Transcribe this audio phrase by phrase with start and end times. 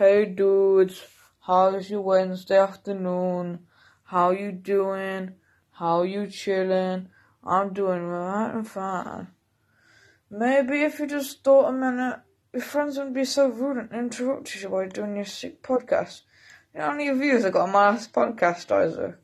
[0.00, 1.06] Hey dudes,
[1.40, 3.66] how's your Wednesday afternoon?
[4.04, 5.32] How you doing?
[5.72, 7.10] How you chilling?
[7.44, 9.28] I'm doing right and fine.
[10.30, 14.62] Maybe if you just thought a minute, your friends wouldn't be so rude and interrupt
[14.62, 16.22] you while doing your sick podcast.
[16.72, 19.18] You know how many views I got on my last podcast, Isaac?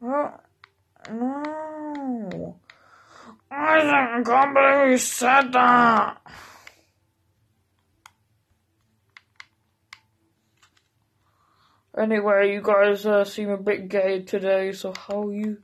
[0.00, 0.32] Oh,
[1.10, 2.56] no.
[3.50, 6.18] I can't believe you said that.
[11.96, 15.58] Anyway, you guys uh, seem a bit gay today, so how are you?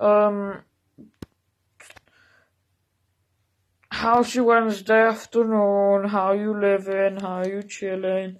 [0.00, 0.62] Um,
[3.88, 6.08] how's your Wednesday afternoon?
[6.08, 7.20] How you living?
[7.20, 8.38] How you chilling?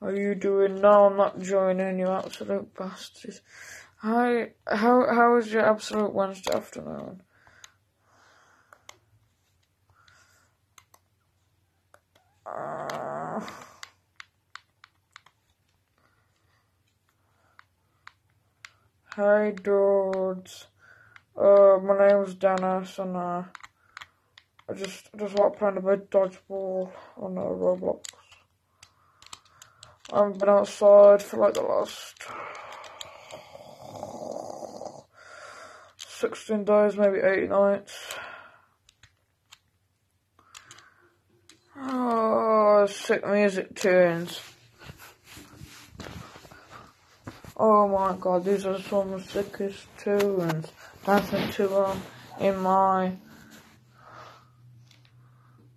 [0.00, 0.80] How you doing?
[0.80, 3.42] No, I'm not joining you, absolute bastards.
[3.98, 7.22] Hi, how how was your absolute Wednesday afternoon?
[19.16, 20.68] Hi dudes.
[21.36, 23.42] Uh, my name's Dennis and uh,
[24.68, 28.04] I just just like playing a bit dodgeball on uh, Roblox.
[30.12, 32.22] I haven't been outside for like the last
[35.96, 38.14] 16 days, maybe 8 nights.
[41.76, 44.40] Oh, sick music tunes.
[47.62, 50.72] Oh my god, these are some sickest tunes.
[51.04, 52.00] Dancing to them
[52.40, 53.12] in my...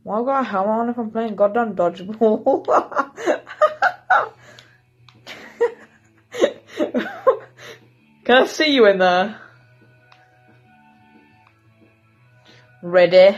[0.03, 2.65] Why got a helmet on if I'm playing goddamn dodgeball?
[8.23, 9.41] Can I see you in there?
[12.81, 13.37] Ready?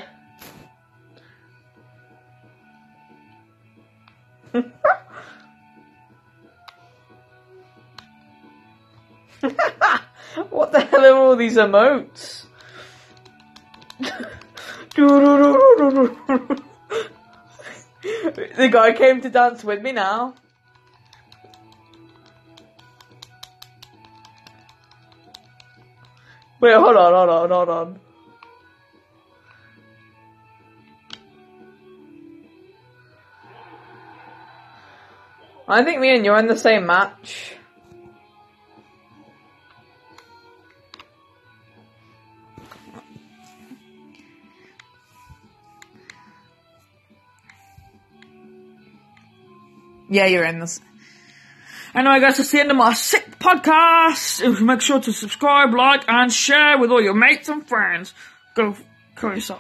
[10.50, 12.46] what the hell are all these emotes?
[14.96, 16.10] the
[18.72, 20.36] guy came to dance with me now.
[26.60, 28.00] Wait, hold on, hold on, hold on.
[35.68, 37.56] I think me and you're in the same match.
[50.10, 50.82] Yeah, you're in this.
[51.96, 54.62] Anyway, guys, that's the end of my sick podcast.
[54.62, 58.14] Make sure to subscribe, like, and share with all your mates and friends.
[58.54, 58.76] Go
[59.16, 59.54] kill yourself.